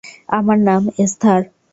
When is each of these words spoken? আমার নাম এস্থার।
আমার 0.37 0.57
নাম 0.67 0.83
এস্থার। 1.03 1.41